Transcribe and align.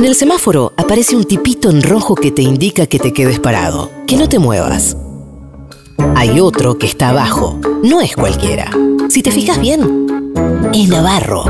En 0.00 0.06
el 0.06 0.14
semáforo 0.14 0.72
aparece 0.78 1.14
un 1.14 1.24
tipito 1.24 1.68
en 1.68 1.82
rojo 1.82 2.14
que 2.14 2.30
te 2.30 2.40
indica 2.40 2.86
que 2.86 2.98
te 2.98 3.12
quedes 3.12 3.38
parado, 3.38 3.90
que 4.06 4.16
no 4.16 4.30
te 4.30 4.38
muevas. 4.38 4.96
Hay 6.16 6.40
otro 6.40 6.78
que 6.78 6.86
está 6.86 7.10
abajo. 7.10 7.60
No 7.84 8.00
es 8.00 8.16
cualquiera. 8.16 8.70
Si 9.10 9.22
te 9.22 9.30
fijas 9.30 9.60
bien, 9.60 10.06
es 10.72 10.88
Navarro. 10.88 11.44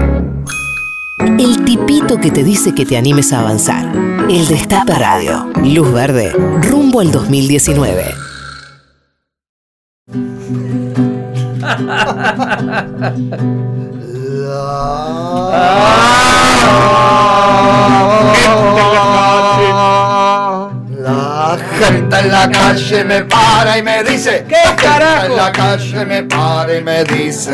El 1.39 1.65
tipito 1.65 2.17
que 2.19 2.33
te 2.33 2.43
dice 2.43 2.75
que 2.75 2.85
te 2.85 2.97
animes 2.97 3.33
a 3.33 3.39
avanzar. 3.39 3.87
El 4.29 4.49
Destape 4.49 4.95
Radio. 4.97 5.49
Luz 5.63 5.93
verde. 5.93 6.33
Rumbo 6.33 6.99
al 6.99 7.13
2019. 7.13 8.05
La 21.03 21.59
gente 21.79 22.19
en 22.19 22.31
la 22.31 22.49
calle 22.49 23.05
me 23.05 23.25
para 23.25 23.79
y 23.79 23.83
me 23.83 24.05
dice 24.05 24.47
¿Qué 24.49 24.63
carajo? 24.81 25.27
en 25.27 25.37
la 25.37 25.51
calle 25.51 26.07
me 26.07 26.23
para 26.23 26.77
y 26.77 26.83
me 26.83 27.03
dice 27.05 27.51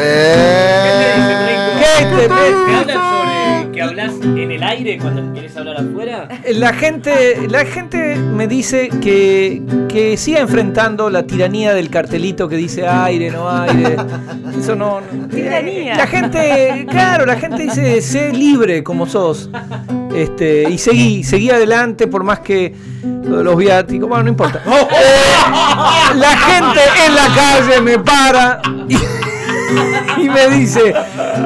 ¿Qué 1.78 2.04
te 2.04 2.28
¿Te 2.28 2.34
hablan 2.34 3.10
sobre 3.10 3.35
que 3.72 3.82
hablas 3.82 4.12
en 4.22 4.50
el 4.50 4.62
aire 4.62 4.98
cuando 4.98 5.32
quieres 5.32 5.56
hablar 5.56 5.76
afuera? 5.80 6.28
La 6.54 6.72
gente, 6.72 7.46
la 7.48 7.64
gente 7.64 8.16
me 8.16 8.46
dice 8.46 8.88
que, 9.02 9.62
que 9.88 10.16
siga 10.16 10.40
enfrentando 10.40 11.10
la 11.10 11.26
tiranía 11.26 11.74
del 11.74 11.90
cartelito 11.90 12.48
que 12.48 12.56
dice 12.56 12.86
aire, 12.86 13.30
no 13.30 13.50
aire. 13.50 13.96
Eso 14.58 14.74
no. 14.74 15.00
no- 15.00 15.28
Tiranía. 15.28 15.96
La 15.96 16.06
gente, 16.06 16.86
claro, 16.88 17.26
la 17.26 17.36
gente 17.36 17.62
dice 17.64 18.00
sé 18.00 18.32
libre 18.32 18.82
como 18.82 19.06
sos. 19.06 19.50
Este, 20.14 20.70
y 20.70 20.78
seguí, 20.78 21.22
seguí 21.24 21.50
adelante 21.50 22.06
por 22.06 22.24
más 22.24 22.40
que 22.40 22.74
lo 23.24 23.38
de 23.38 23.44
los 23.44 23.56
viáticos, 23.56 24.08
bueno, 24.08 24.24
no 24.24 24.30
importa. 24.30 24.62
Eh, 24.66 26.14
la 26.16 26.36
gente 26.38 26.80
en 27.06 27.14
la 27.14 27.26
calle 27.34 27.80
me 27.82 27.98
para 27.98 28.62
y, 28.88 28.96
y 30.18 30.28
me 30.28 30.48
dice, 30.56 30.94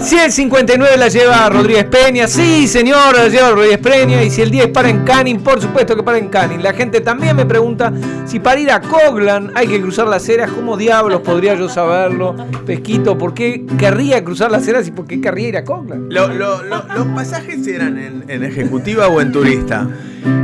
si 0.00 0.16
el 0.18 0.30
59 0.32 0.96
la 0.96 1.08
lleva 1.08 1.48
Rodríguez 1.48 1.84
Peña, 1.86 2.26
sí 2.28 2.66
señor, 2.68 3.14
la 3.16 3.28
lleva 3.28 3.50
Rodríguez 3.50 3.78
Peña, 3.78 4.22
y 4.22 4.30
si 4.30 4.42
el 4.42 4.50
10 4.50 4.68
para 4.68 4.88
en 4.88 5.04
Canning, 5.04 5.40
por 5.40 5.60
supuesto 5.60 5.96
que 5.96 6.02
para 6.02 6.18
en 6.18 6.28
Canning. 6.28 6.62
La 6.62 6.72
gente 6.72 7.00
también 7.00 7.36
me 7.36 7.46
pregunta 7.46 7.92
si 8.26 8.38
para 8.40 8.60
ir 8.60 8.70
a 8.70 8.80
Coglan 8.80 9.52
hay 9.54 9.66
que 9.68 9.80
cruzar 9.80 10.06
las 10.06 10.22
ceras, 10.24 10.50
¿cómo 10.50 10.76
diablos 10.76 11.20
podría 11.22 11.54
yo 11.54 11.68
saberlo? 11.68 12.34
Pesquito, 12.66 13.16
¿por 13.18 13.34
qué 13.34 13.64
querría 13.78 14.22
cruzar 14.24 14.50
las 14.50 14.64
ceras 14.64 14.86
y 14.88 14.90
por 14.90 15.06
qué 15.06 15.20
querría 15.20 15.48
ir 15.48 15.56
a 15.56 15.64
Coglan? 15.64 16.06
Lo- 16.10 16.28
lo- 16.28 16.62
lo- 16.62 16.84
¿Los 16.94 17.06
pasajes 17.14 17.66
eran 17.66 17.98
en, 17.98 18.24
en 18.28 18.44
ejecutiva 18.44 19.08
o 19.08 19.20
en 19.20 19.32
turista? 19.32 19.88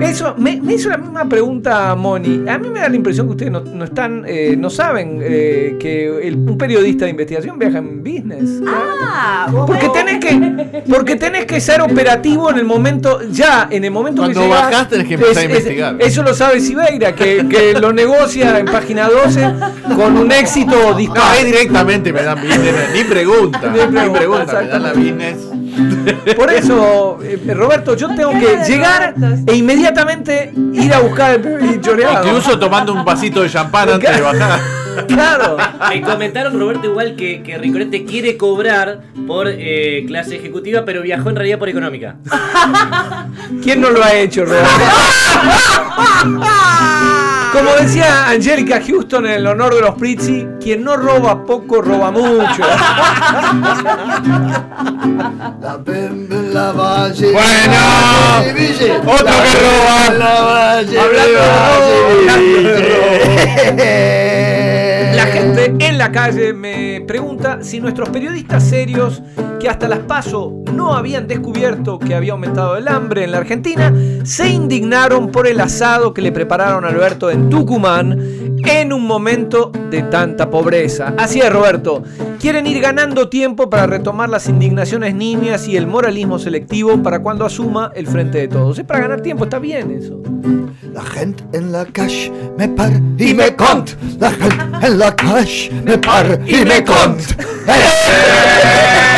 Eso, 0.00 0.34
me, 0.38 0.58
me 0.62 0.74
hizo 0.74 0.88
la 0.88 0.96
misma 0.96 1.28
pregunta 1.28 1.94
Moni. 1.94 2.48
A 2.48 2.56
mí 2.56 2.70
me 2.70 2.80
da 2.80 2.88
la 2.88 2.96
impresión 2.96 3.26
que 3.26 3.32
ustedes 3.32 3.52
no, 3.52 3.60
no 3.60 3.84
están, 3.84 4.24
eh, 4.26 4.54
no 4.58 4.70
saben 4.70 5.20
eh, 5.22 5.76
que 5.78 6.26
el- 6.26 6.36
un 6.36 6.56
periodista 6.56 7.04
de 7.04 7.10
investigación 7.10 7.58
viaja 7.68 7.78
en 7.78 8.02
business. 8.04 8.50
Ah, 8.66 9.46
Porque 9.66 9.88
tenés 9.88 10.18
que, 10.18 10.82
porque 10.88 11.16
tenés 11.16 11.44
que 11.46 11.60
ser 11.60 11.80
operativo 11.80 12.50
en 12.50 12.58
el 12.58 12.64
momento, 12.64 13.20
ya, 13.30 13.68
en 13.70 13.84
el 13.84 13.90
momento 13.90 14.22
Cuando 14.22 14.40
que 14.40 14.46
llegás, 14.46 14.62
bajás 14.70 14.88
tenés 14.88 15.06
que 15.08 15.14
empezar 15.14 15.38
a 15.38 15.44
investigar. 15.44 15.96
eso 16.00 16.22
lo 16.22 16.34
sabe 16.34 16.60
Sibeira, 16.60 17.14
que, 17.14 17.46
que 17.48 17.74
lo 17.74 17.92
negocia 17.92 18.58
en 18.58 18.66
página 18.66 19.08
12 19.08 19.54
con 19.96 20.16
un 20.16 20.32
éxito 20.32 20.76
No, 20.90 20.94
disparo. 20.96 21.22
ahí 21.24 21.44
directamente 21.44 22.12
me 22.12 22.22
dan 22.22 22.40
business, 22.40 22.74
ni 22.94 23.04
pregunta, 23.04 23.60
Ni 23.72 23.78
ni 24.00 24.10
pregunta, 24.10 24.60
me 24.60 24.68
dan 24.68 24.82
la 24.82 24.92
business. 24.92 25.36
Por 26.36 26.50
eso, 26.52 27.18
eh, 27.22 27.52
Roberto, 27.54 27.94
yo 27.96 28.08
tengo 28.14 28.30
que 28.32 28.58
llegar 28.66 29.14
Roberto. 29.16 29.52
e 29.52 29.56
inmediatamente 29.56 30.52
ir 30.72 30.94
a 30.94 31.00
buscar 31.00 31.34
el 31.34 31.80
choreado. 31.80 32.26
Incluso 32.26 32.58
tomando 32.58 32.92
un 32.94 33.04
vasito 33.04 33.42
de 33.42 33.50
champán 33.50 33.90
antes 33.90 34.14
de 34.16 34.22
bajar. 34.22 34.60
Claro. 35.08 35.56
Me 35.88 36.00
comentaron, 36.02 36.58
Roberto, 36.58 36.86
igual 36.86 37.16
que, 37.16 37.42
que 37.42 37.56
Ricorete 37.58 38.04
quiere 38.04 38.36
cobrar 38.36 39.00
por 39.26 39.46
eh, 39.48 40.04
clase 40.06 40.36
ejecutiva, 40.36 40.84
pero 40.84 41.02
viajó 41.02 41.30
en 41.30 41.36
realidad 41.36 41.58
por 41.58 41.68
económica. 41.68 42.16
¿Quién 43.62 43.80
no 43.80 43.90
lo 43.90 44.02
ha 44.02 44.14
hecho, 44.14 44.44
Roberto? 44.44 44.68
Como 47.52 47.70
decía 47.80 48.28
Angélica 48.28 48.82
Houston 48.86 49.24
en 49.26 49.32
el 49.32 49.46
honor 49.46 49.74
de 49.74 49.80
los 49.80 49.94
Prizzi, 49.94 50.46
quien 50.60 50.84
no 50.84 50.96
roba 50.96 51.44
poco, 51.46 51.80
roba 51.80 52.10
mucho. 52.10 52.62
La 55.62 55.76
bembe 55.78 56.36
en 56.36 56.52
la 56.52 56.72
valle 56.72 57.32
Bueno, 57.32 57.78
otro 59.06 59.24
que 59.26 59.54
roba. 59.62 60.06
en 60.08 60.18
la 60.18 60.40
valle, 60.42 61.00
Hablando 61.00 61.38
de 62.62 62.76
robo. 62.82 64.35
La 65.26 65.32
gente 65.32 65.74
en 65.80 65.98
la 65.98 66.12
calle 66.12 66.52
me 66.52 67.00
pregunta 67.04 67.58
si 67.60 67.80
nuestros 67.80 68.10
periodistas 68.10 68.62
serios, 68.62 69.24
que 69.58 69.68
hasta 69.68 69.88
las 69.88 69.98
paso 69.98 70.62
no 70.72 70.94
habían 70.94 71.26
descubierto 71.26 71.98
que 71.98 72.14
había 72.14 72.30
aumentado 72.30 72.76
el 72.76 72.86
hambre 72.86 73.24
en 73.24 73.32
la 73.32 73.38
Argentina, 73.38 73.92
se 74.22 74.48
indignaron 74.48 75.32
por 75.32 75.48
el 75.48 75.58
asado 75.58 76.14
que 76.14 76.22
le 76.22 76.30
prepararon 76.30 76.84
a 76.84 76.90
Alberto 76.90 77.28
en 77.28 77.50
Tucumán 77.50 78.56
en 78.64 78.92
un 78.92 79.04
momento 79.04 79.72
de 79.90 80.02
tanta 80.02 80.48
pobreza. 80.48 81.14
Así 81.18 81.40
es, 81.40 81.52
Roberto. 81.52 82.04
Quieren 82.46 82.68
ir 82.68 82.80
ganando 82.80 83.28
tiempo 83.28 83.68
para 83.68 83.88
retomar 83.88 84.28
las 84.28 84.48
indignaciones 84.48 85.16
niñas 85.16 85.66
y 85.66 85.76
el 85.76 85.88
moralismo 85.88 86.38
selectivo 86.38 87.02
para 87.02 87.18
cuando 87.18 87.44
asuma 87.44 87.90
el 87.96 88.06
frente 88.06 88.38
de 88.38 88.46
todos. 88.46 88.78
Es 88.78 88.84
para 88.84 89.00
ganar 89.00 89.20
tiempo, 89.20 89.42
está 89.42 89.58
bien 89.58 89.90
eso. 89.90 90.22
La 90.92 91.02
gente 91.02 91.42
en 91.52 91.72
la 91.72 91.84
calle 91.86 92.30
me 92.56 92.68
par 92.68 92.92
y 93.18 93.34
me 93.34 93.56
cont. 93.56 93.90
La 94.20 94.30
gente 94.30 94.64
en 94.80 94.96
la 94.96 95.16
calle 95.16 95.72
me 95.84 95.98
par 95.98 96.40
y 96.46 96.64
me 96.64 96.84
cont. 96.84 97.20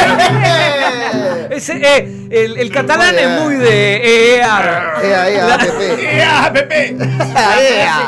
Eh, 1.69 2.29
el, 2.31 2.57
el 2.57 2.71
catalán 2.71 3.19
es 3.19 3.41
muy 3.41 3.55
de 3.55 4.37
EAR. 4.37 4.95
Ea, 5.03 5.31
ea. 5.31 5.47
La 5.47 5.59
frase, 5.59 6.97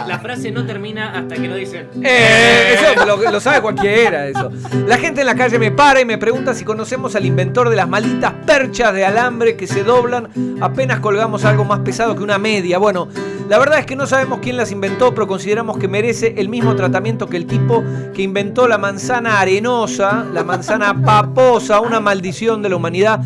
la 0.07 0.19
frase 0.19 0.51
no 0.51 0.67
termina 0.67 1.19
hasta 1.19 1.35
que 1.35 1.49
no 1.49 1.55
dicen. 1.55 1.89
Eh, 2.03 2.75
eso 2.75 3.07
lo, 3.07 3.31
lo 3.31 3.41
sabe 3.41 3.61
cualquiera 3.61 4.27
eso. 4.27 4.51
La 4.87 4.97
gente 4.99 5.21
en 5.21 5.27
la 5.27 5.35
calle 5.35 5.59
me 5.59 5.71
para 5.71 6.01
y 6.01 6.05
me 6.05 6.19
pregunta 6.19 6.55
si 6.55 6.65
conocemos 6.65 7.15
al 7.17 7.27
inventor 7.27 7.71
de 7.71 7.77
las 7.77 7.89
malditas 7.89 8.33
perchas 8.47 8.95
de 8.95 9.05
alambre 9.05 9.57
que 9.57 9.67
se 9.67 9.83
doblan 9.83 10.29
apenas 10.61 11.01
colgamos 11.01 11.45
algo 11.45 11.65
más 11.65 11.81
pesado 11.81 12.15
que 12.17 12.23
una 12.23 12.39
media. 12.39 12.79
Bueno, 12.79 13.09
la 13.51 13.59
verdad 13.59 13.81
es 13.81 13.87
que 13.87 13.97
no 13.97 14.07
sabemos 14.07 14.39
quién 14.41 14.57
las 14.57 14.71
inventó, 14.71 15.13
pero 15.13 15.27
consideramos 15.27 15.77
que 15.77 15.89
merece 15.89 16.35
el 16.39 16.49
mismo 16.49 16.77
tratamiento 16.77 17.27
que 17.29 17.37
el 17.37 17.47
tipo 17.47 17.83
que 18.15 18.23
inventó 18.23 18.69
la 18.69 18.79
manzana 18.79 19.41
arenosa, 19.41 20.25
la 20.33 20.45
manzana 20.45 21.03
paposa, 21.05 21.81
una 21.81 21.99
maldición 21.99 22.63
de 22.63 22.69
la 22.69 22.77
humanidad. 22.77 23.21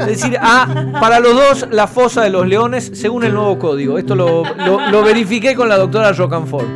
Es 0.00 0.06
decir, 0.06 0.36
ah, 0.40 0.92
para 1.00 1.20
los 1.20 1.34
dos 1.34 1.66
la 1.70 1.86
fosa 1.86 2.20
de 2.22 2.28
los 2.28 2.46
leones 2.46 2.90
según 2.92 3.24
el 3.24 3.32
nuevo 3.32 3.58
código. 3.58 3.96
Esto 3.96 4.14
lo, 4.14 4.42
lo- 4.44 4.90
lo 4.90 5.02
verifiqué 5.02 5.54
con 5.54 5.70
la 5.70 5.78
doctora 5.78 6.12
Rocanfort. 6.12 6.66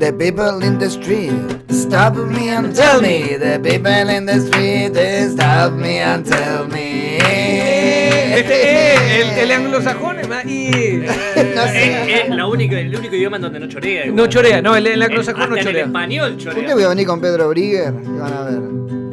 The 0.00 0.12
people 0.14 0.64
in 0.66 0.78
the 0.78 0.86
street 0.90 1.32
stop 1.70 2.16
me 2.16 2.50
and 2.50 2.74
tell 2.74 3.00
me. 3.00 3.36
The 3.38 3.60
people 3.60 4.10
in 4.10 4.26
the 4.26 4.40
street 4.40 4.96
stop 5.30 5.72
me 5.74 6.00
and 6.02 6.24
tell 6.24 6.66
me. 6.66 7.79
Este, 8.10 8.94
el, 9.22 9.28
el 9.38 9.52
anglosajón 9.52 10.18
es 10.20 10.28
más- 10.28 10.44
y- 10.44 10.70
No 11.54 11.62
sé. 11.66 12.12
Es, 12.14 12.24
es 12.24 12.28
la 12.36 12.46
única, 12.46 12.78
el 12.78 12.94
único 12.94 13.14
idioma 13.14 13.36
en 13.36 13.42
donde 13.42 13.60
no 13.60 13.66
chorea. 13.68 14.06
igual. 14.06 14.16
no 14.16 14.26
chorea, 14.26 14.62
no, 14.62 14.76
el, 14.76 14.86
el 14.86 15.02
anglosajón 15.02 15.50
no 15.50 15.56
hasta 15.56 15.60
en 15.60 15.66
el 15.68 15.72
chorea. 15.72 15.84
español 15.86 16.36
día 16.36 16.52
chorea. 16.52 16.74
voy 16.74 16.84
a 16.84 16.88
venir 16.88 17.06
con 17.06 17.20
Pedro 17.20 17.48
Brigger 17.48 17.94
y 18.02 18.18
van 18.18 18.32
a 18.32 18.42
ver. 18.42 18.60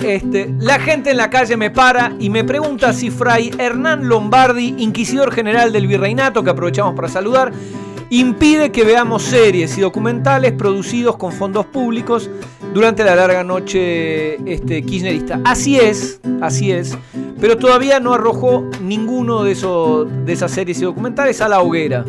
Este, 0.07 0.53
la 0.59 0.79
gente 0.79 1.11
en 1.11 1.17
la 1.17 1.29
calle 1.29 1.57
me 1.57 1.71
para 1.71 2.13
y 2.19 2.29
me 2.29 2.43
pregunta 2.43 2.93
si 2.93 3.09
Fray 3.09 3.51
Hernán 3.57 4.07
Lombardi, 4.07 4.75
inquisidor 4.77 5.33
general 5.33 5.71
del 5.73 5.87
virreinato, 5.87 6.43
que 6.43 6.51
aprovechamos 6.51 6.93
para 6.95 7.07
saludar, 7.07 7.51
impide 8.09 8.71
que 8.71 8.83
veamos 8.83 9.23
series 9.23 9.77
y 9.77 9.81
documentales 9.81 10.53
producidos 10.53 11.17
con 11.17 11.33
fondos 11.33 11.65
públicos 11.65 12.29
durante 12.73 13.03
la 13.03 13.15
larga 13.15 13.43
noche 13.43 14.35
este, 14.51 14.83
kirchnerista. 14.83 15.39
Así 15.45 15.77
es, 15.79 16.19
así 16.41 16.71
es, 16.71 16.97
pero 17.39 17.57
todavía 17.57 17.99
no 17.99 18.13
arrojó 18.13 18.69
ninguno 18.81 19.43
de, 19.43 19.51
esos, 19.53 20.07
de 20.25 20.33
esas 20.33 20.51
series 20.51 20.79
y 20.81 20.83
documentales 20.85 21.41
a 21.41 21.47
la 21.47 21.61
hoguera. 21.61 22.03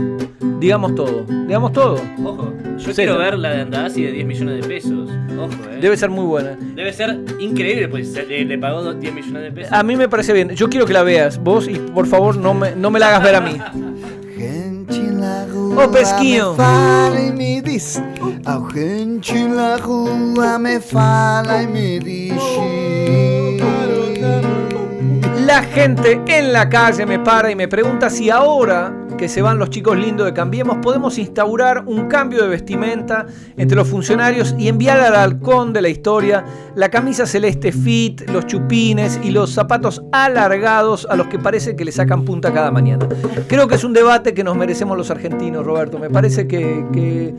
Digamos 0.61 0.95
todo, 0.97 1.25
digamos 1.47 1.73
todo. 1.73 2.01
Ojo, 2.25 2.53
yo 2.79 2.93
quiero 2.93 3.17
ver 3.19 3.39
la 3.39 3.51
de 3.51 3.61
Andadasi 3.63 4.03
de 4.03 4.11
10 4.13 4.27
millones 4.27 4.61
de 4.63 4.69
pesos. 4.69 5.09
Ojo, 5.39 5.53
eh. 5.71 5.79
Debe 5.81 5.97
ser 5.97 6.11
muy 6.11 6.25
buena. 6.25 6.57
Debe 6.75 6.93
ser 6.93 7.17
increíble, 7.39 7.87
pues 7.87 8.13
se- 8.13 8.25
le, 8.27 8.45
le 8.45 8.59
pagó 8.59 8.83
dos- 8.83 8.99
10 8.99 9.15
millones 9.15 9.43
de 9.45 9.53
pesos. 9.53 9.73
A 9.73 9.85
mí 9.85 9.95
me 9.95 10.09
parece 10.09 10.33
bien. 10.33 10.51
Yo 10.51 10.69
quiero 10.69 10.85
que 10.85 10.93
la 10.93 11.05
veas, 11.05 11.39
vos, 11.39 11.69
y 11.69 11.75
por 11.75 12.07
favor 12.09 12.37
no 12.37 12.55
me, 12.55 12.75
no 12.75 12.91
me 12.91 12.99
la 12.99 13.09
hagas 13.09 13.23
ver 13.23 13.35
a 13.37 13.41
mí. 13.41 13.57
Pesquillo. 15.87 16.51
me 16.53 16.57
fala 16.57 17.21
y 17.21 17.33
me 17.33 17.63
dice. 17.63 18.03
A 18.45 18.61
gente 18.73 19.39
en 19.39 19.57
la 19.57 19.77
rua 19.79 20.59
me 20.59 20.81
fala 20.81 21.63
y 21.63 21.67
me 21.69 22.01
dice. 22.01 23.59
La 25.47 25.63
gente 25.63 26.21
en 26.27 26.53
la 26.53 26.69
calle 26.69 27.07
me 27.07 27.19
para 27.21 27.51
y 27.51 27.55
me 27.55 27.69
pregunta 27.69 28.11
si 28.11 28.29
ahora 28.29 28.98
que 29.19 29.29
se 29.29 29.43
van 29.43 29.59
los 29.59 29.69
chicos 29.69 29.99
lindos 29.99 30.25
de 30.27 30.33
Cambiemos 30.33 30.79
podemos 30.79 31.19
instaurar 31.19 31.83
un 31.87 32.07
cambio 32.09 32.41
de 32.43 32.49
vestimenta 32.49 33.27
entre 33.59 33.77
los 33.77 33.87
funcionarios 33.89 34.55
y 34.59 34.69
enviar 34.69 35.01
al 35.01 35.15
halcón 35.17 35.73
de 35.75 35.83
la 35.83 35.89
historia 35.91 36.45
la 36.75 36.89
camisa 36.89 37.27
celeste 37.27 37.73
fit, 37.73 38.31
los 38.31 38.47
chupines 38.47 39.21
y 39.23 39.31
los 39.33 39.51
zapatos 39.53 40.03
alargados 40.13 41.07
a 41.11 41.17
los 41.17 41.27
que 41.27 41.39
parece 41.39 41.77
que 41.77 41.85
le 41.85 41.93
sacan 41.93 42.25
punta 42.25 42.53
cada 42.53 42.71
mañana. 42.71 43.07
Creo 43.49 43.67
que 43.69 43.75
es 43.75 43.85
un 43.85 43.93
debate 43.93 44.33
que 44.33 44.45
nos 44.45 44.57
merecemos 44.57 44.97
los 44.97 45.11
argentinos, 45.11 45.67
Roberto. 45.67 45.99
Me 45.99 46.09
parece 46.09 46.47
que, 46.47 46.85
que- 46.93 47.35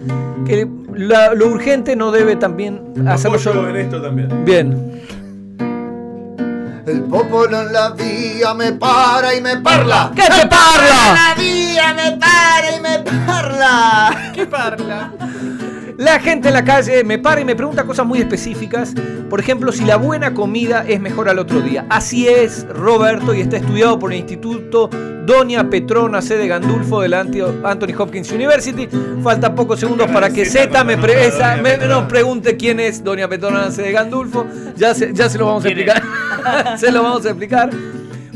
que 0.45 0.67
la- 0.95 1.33
lo 1.33 1.47
urgente 1.47 1.95
no 1.95 2.11
debe 2.11 2.35
también 2.35 2.81
hacerlo 3.07 3.39
solo. 3.39 3.69
en 3.69 3.77
esto 3.77 4.01
también. 4.01 4.43
Bien. 4.45 4.99
El 6.89 7.03
popolo 7.03 7.61
en 7.61 7.71
la 7.71 7.91
vía 7.91 8.55
me 8.55 8.71
para 8.71 9.35
y 9.35 9.41
me 9.41 9.57
parla. 9.57 10.11
¿Qué 10.15 10.23
te 10.23 10.47
parla? 10.47 11.13
La 11.13 11.35
vía 11.37 11.93
me 11.93 12.17
para 12.17 12.75
y 12.75 12.79
me 12.79 12.99
parla. 12.99 14.31
¿Qué 14.33 14.47
parla? 14.47 15.11
La 15.99 16.17
gente 16.21 16.47
en 16.47 16.53
la 16.53 16.63
calle 16.63 17.03
me 17.03 17.19
para 17.19 17.41
y 17.41 17.45
me 17.45 17.57
pregunta 17.57 17.83
cosas 17.83 18.05
muy 18.05 18.19
específicas. 18.19 18.93
Por 19.29 19.41
ejemplo, 19.41 19.73
si 19.73 19.83
la 19.83 19.97
buena 19.97 20.33
comida 20.33 20.85
es 20.87 20.97
mejor 21.01 21.27
al 21.27 21.39
otro 21.39 21.59
día. 21.59 21.85
Así 21.89 22.25
es, 22.25 22.65
Roberto, 22.69 23.33
y 23.33 23.41
está 23.41 23.57
estudiado 23.57 23.99
por 23.99 24.13
el 24.13 24.19
Instituto 24.19 24.89
Doña 25.25 25.69
Petrona 25.69 26.21
C. 26.21 26.37
de 26.37 26.47
Gandulfo 26.47 27.01
de 27.01 27.09
la 27.09 27.19
Anthony 27.19 27.93
Hopkins 27.97 28.31
University. 28.31 28.87
Faltan 29.21 29.53
pocos 29.55 29.81
segundos 29.81 30.09
para 30.09 30.29
que 30.29 30.45
Z 30.45 30.81
me, 30.85 30.97
pre- 30.97 31.27
esa- 31.27 31.57
me- 31.57 31.75
nos 31.77 32.03
pregunte 32.05 32.55
quién 32.55 32.79
es 32.79 33.03
Doña 33.03 33.27
Petrona 33.27 33.69
C. 33.69 33.81
de 33.81 33.91
Gandulfo. 33.91 34.47
Ya 34.77 34.93
se, 34.95 35.13
ya 35.13 35.29
se 35.29 35.37
lo 35.37 35.47
vamos 35.47 35.65
a 35.65 35.67
¿Quién 35.67 35.79
explicar. 35.81 36.77
se 36.79 36.91
lo 36.93 37.03
vamos 37.03 37.25
a 37.25 37.29
explicar. 37.31 37.69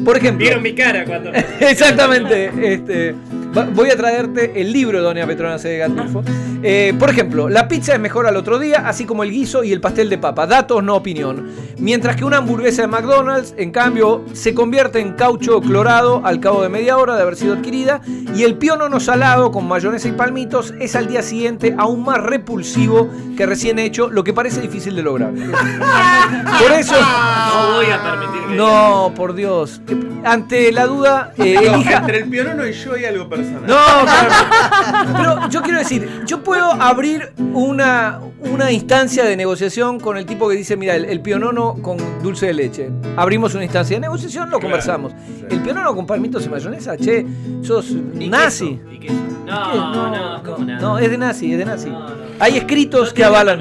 Por 0.03 0.17
ejemplo. 0.17 0.39
Vieron 0.43 0.61
mi 0.61 0.75
cara 0.75 1.05
cuando. 1.05 1.31
Exactamente. 1.61 2.51
Este, 2.73 3.15
va- 3.55 3.67
voy 3.73 3.89
a 3.89 3.95
traerte 3.97 4.59
el 4.61 4.71
libro 4.71 4.97
de 4.99 5.03
Doña 5.03 5.25
Petrona 5.27 5.57
C. 5.59 5.69
de 5.69 5.77
Gandulfo. 5.79 6.23
Eh, 6.65 6.93
por 6.97 7.09
ejemplo, 7.09 7.49
la 7.49 7.67
pizza 7.67 7.93
es 7.93 7.99
mejor 7.99 8.25
al 8.25 8.37
otro 8.37 8.57
día, 8.57 8.83
así 8.87 9.05
como 9.05 9.23
el 9.23 9.31
guiso 9.31 9.63
y 9.65 9.73
el 9.73 9.81
pastel 9.81 10.09
de 10.09 10.17
papa. 10.17 10.47
Datos, 10.47 10.81
no 10.81 10.95
opinión. 10.95 11.49
Mientras 11.77 12.15
que 12.15 12.23
una 12.23 12.37
hamburguesa 12.37 12.83
de 12.83 12.87
McDonald's, 12.87 13.53
en 13.57 13.71
cambio, 13.71 14.23
se 14.31 14.53
convierte 14.53 14.99
en 14.99 15.11
caucho 15.13 15.59
clorado 15.59 16.21
al 16.25 16.39
cabo 16.39 16.61
de 16.61 16.69
media 16.69 16.97
hora 16.97 17.15
de 17.17 17.21
haber 17.21 17.35
sido 17.35 17.55
adquirida. 17.55 18.01
Y 18.33 18.43
el 18.43 18.55
pionono 18.57 18.99
salado 19.01 19.51
con 19.51 19.67
mayonesa 19.67 20.07
y 20.07 20.13
palmitos 20.13 20.73
es 20.79 20.95
al 20.95 21.07
día 21.07 21.21
siguiente 21.21 21.75
aún 21.77 22.03
más 22.05 22.19
repulsivo 22.19 23.09
que 23.35 23.45
recién 23.45 23.77
hecho, 23.77 24.09
lo 24.09 24.23
que 24.23 24.31
parece 24.33 24.61
difícil 24.61 24.95
de 24.95 25.03
lograr. 25.03 25.31
Por 25.33 26.71
eso. 26.71 26.95
No 26.95 27.73
voy 27.75 27.85
a 27.87 28.01
permitir 28.01 28.47
que. 28.47 28.55
No, 28.55 29.11
por 29.15 29.33
Dios. 29.33 29.81
Ante 30.23 30.71
la 30.71 30.85
duda, 30.85 31.33
eh, 31.37 31.55
No, 31.55 31.75
elija. 31.75 31.97
entre 31.97 32.19
el 32.19 32.29
pionono 32.29 32.67
y 32.67 32.73
yo 32.73 32.93
hay 32.93 33.05
algo 33.05 33.27
personal. 33.51 33.67
No, 33.67 34.05
claro. 34.05 35.13
Pero 35.17 35.49
yo 35.49 35.61
quiero 35.61 35.79
decir, 35.79 36.23
yo 36.25 36.43
puedo 36.43 36.71
abrir 36.71 37.31
una, 37.53 38.19
una 38.41 38.71
instancia 38.71 39.23
de 39.25 39.35
negociación 39.37 39.99
con 39.99 40.17
el 40.17 40.25
tipo 40.25 40.49
que 40.49 40.55
dice, 40.55 40.75
mira, 40.77 40.95
el, 40.95 41.05
el 41.05 41.21
pionono 41.21 41.75
con 41.81 41.97
dulce 42.21 42.47
de 42.47 42.53
leche. 42.53 42.91
Abrimos 43.17 43.53
una 43.55 43.63
instancia 43.63 43.95
de 43.97 44.01
negociación, 44.01 44.45
lo 44.49 44.59
Claro, 44.59 44.61
conversamos. 44.61 45.11
sí. 45.11 45.45
El 45.49 45.59
pionono 45.61 45.95
con 45.95 46.05
palmitos 46.05 46.45
y 46.45 46.49
mayonesa, 46.49 46.97
che, 46.97 47.25
sos 47.61 47.91
Y 48.19 48.29
nazi. 48.29 48.77
queso, 48.77 48.91
y 48.91 48.99
queso. 48.99 49.13
No, 49.45 50.09
no, 50.09 50.43
¿cómo 50.43 50.65
nada? 50.65 50.79
No, 50.81 50.97
es 50.97 51.09
de 51.11 51.17
nazi, 51.17 51.51
es 51.51 51.57
de 51.59 51.65
nazi. 51.65 51.89
No, 51.89 51.99
no. 52.09 52.15
Hay 52.39 52.57
escritos 52.57 53.09
No 53.09 53.13
que 53.13 53.23
avalan. 53.23 53.59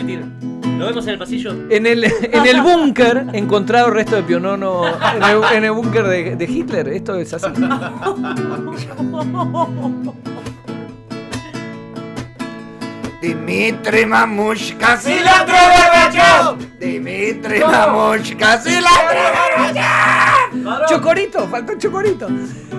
Nos 0.78 0.88
vemos 0.88 1.04
en 1.06 1.10
el 1.10 1.18
pasillo. 1.18 1.52
En 1.70 1.86
el, 1.86 2.04
en 2.22 2.46
el 2.46 2.60
búnker 2.60 3.26
encontrado 3.32 3.88
el 3.88 3.94
resto 3.94 4.16
de 4.16 4.22
pionono 4.22 4.86
en 4.86 5.22
el, 5.22 5.42
en 5.54 5.64
el 5.64 5.72
búnker 5.72 6.04
de, 6.04 6.36
de 6.36 6.44
Hitler. 6.44 6.88
Esto 6.88 7.16
es 7.16 7.32
así. 7.34 7.46
Dimitri 13.22 14.04
Mamushka, 14.04 14.96
si 14.96 15.20
la. 15.20 16.56
Dimitri 16.80 17.60
Mamushka, 17.60 18.60
si 18.60 18.80
la 18.80 18.90
yo. 19.72 20.31
Chocorito, 20.88 21.48
faltó 21.48 21.74
chocorito. 21.78 22.28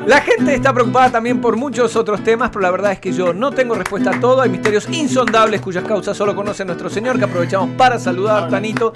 La 0.05 0.21
gente 0.21 0.53
está 0.53 0.73
preocupada 0.73 1.11
también 1.11 1.41
por 1.41 1.55
muchos 1.55 1.95
otros 1.95 2.23
temas, 2.23 2.49
pero 2.49 2.61
la 2.61 2.71
verdad 2.71 2.91
es 2.91 2.99
que 2.99 3.11
yo 3.11 3.33
no 3.33 3.51
tengo 3.51 3.75
respuesta 3.75 4.11
a 4.11 4.19
todo. 4.19 4.41
Hay 4.41 4.49
misterios 4.49 4.87
insondables 4.89 5.61
cuyas 5.61 5.83
causas 5.83 6.15
solo 6.15 6.35
conoce 6.35 6.65
nuestro 6.65 6.89
Señor, 6.89 7.17
que 7.17 7.25
aprovechamos 7.25 7.69
para 7.77 7.97
saludar, 7.97 8.49
Tanito. 8.49 8.93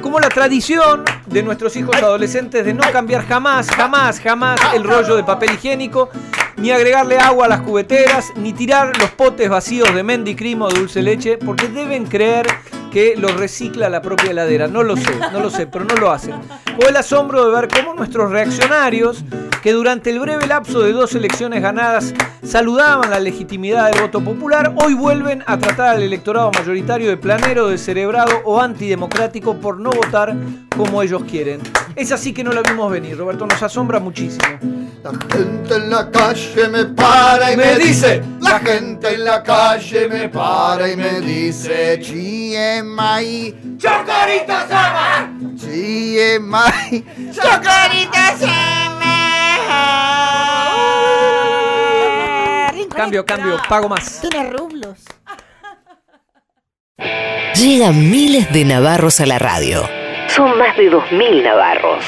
Como 0.00 0.20
la 0.20 0.28
tradición 0.28 1.04
de 1.26 1.42
nuestros 1.42 1.76
hijos 1.76 1.96
adolescentes 1.96 2.64
de 2.64 2.74
no 2.74 2.84
cambiar 2.92 3.26
jamás, 3.26 3.68
jamás, 3.70 4.20
jamás 4.20 4.60
el 4.74 4.84
rollo 4.84 5.16
de 5.16 5.24
papel 5.24 5.52
higiénico, 5.54 6.10
ni 6.56 6.70
agregarle 6.70 7.18
agua 7.18 7.46
a 7.46 7.48
las 7.48 7.60
cubeteras, 7.62 8.32
ni 8.36 8.52
tirar 8.52 8.96
los 8.98 9.10
potes 9.10 9.48
vacíos 9.48 9.94
de 9.94 10.02
Mendicrimo 10.02 10.66
o 10.66 10.70
dulce 10.70 11.02
leche, 11.02 11.38
porque 11.38 11.68
deben 11.68 12.06
creer 12.06 12.46
que 12.90 13.14
los 13.16 13.36
recicla 13.36 13.88
la 13.88 14.02
propia 14.02 14.30
heladera. 14.30 14.68
No 14.68 14.82
lo 14.82 14.96
sé, 14.96 15.12
no 15.32 15.40
lo 15.40 15.50
sé, 15.50 15.66
pero 15.66 15.84
no 15.84 15.94
lo 15.94 16.10
hacen. 16.10 16.34
O 16.82 16.88
el 16.88 16.96
asombro 16.96 17.46
de 17.46 17.54
ver 17.54 17.68
cómo 17.68 17.94
nuestros 17.94 18.30
reaccionarios, 18.30 19.24
que 19.62 19.72
durante 19.72 20.10
el 20.10 20.20
breve 20.20 20.46
lapso 20.46 20.80
de 20.80 20.92
dos 20.92 21.14
elecciones 21.14 21.62
ganadas 21.62 22.14
saludaban 22.42 23.10
la 23.10 23.20
legitimidad 23.20 23.90
del 23.90 24.00
voto 24.00 24.20
popular, 24.20 24.74
hoy 24.82 24.94
vuelven 24.94 25.44
a 25.46 25.58
tratar 25.58 25.96
al 25.96 26.02
electorado 26.02 26.50
mayoritario 26.52 27.08
de 27.08 27.16
planero, 27.16 27.68
descerebrado 27.68 28.40
o 28.44 28.60
antidemocrático 28.60 29.56
por 29.56 29.78
no 29.78 29.90
votar 29.90 30.34
como 30.76 31.02
ellos 31.02 31.22
quieren. 31.24 31.60
Es 31.96 32.12
así 32.12 32.32
que 32.32 32.44
no 32.44 32.52
la 32.52 32.62
vimos 32.62 32.90
venir, 32.90 33.16
Roberto, 33.16 33.46
nos 33.46 33.62
asombra 33.62 33.98
muchísimo. 33.98 34.44
La 35.02 35.10
gente 35.10 35.74
en 35.76 35.90
la 35.90 36.10
calle 36.10 36.68
me 36.68 36.84
para 36.86 37.52
y 37.52 37.56
me 37.56 37.76
dice, 37.76 38.22
la 38.40 38.58
gente 38.60 39.14
en 39.14 39.24
la 39.24 39.42
calle 39.42 40.08
me 40.08 40.28
para 40.28 40.88
y 40.88 40.96
me 40.96 41.20
dice, 41.20 41.96
GMI, 41.96 43.78
Chocorito 43.78 44.68
Sama, 44.68 45.32
GMI, 45.40 47.04
Chocorito 47.32 48.18
Sama. 48.38 48.80
Cambio, 52.94 53.24
cambio, 53.24 53.56
pago 53.68 53.88
más. 53.88 54.20
Tiene 54.20 54.50
rublos. 54.50 54.98
Llegan 57.54 58.10
miles 58.10 58.52
de 58.52 58.64
navarros 58.64 59.20
a 59.20 59.26
la 59.26 59.38
radio. 59.38 59.99
Son 60.40 60.56
más 60.56 60.74
de 60.74 60.90
2.000 60.90 61.42
navarros. 61.42 62.02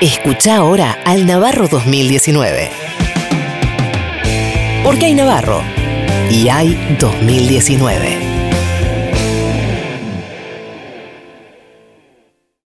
Escucha 0.00 0.56
ahora 0.56 0.96
al 1.04 1.26
Navarro 1.26 1.68
2019. 1.68 2.70
Porque 4.82 5.04
hay 5.04 5.14
Navarro 5.14 5.60
y 6.30 6.48
hay 6.48 6.74
2019. 6.98 8.25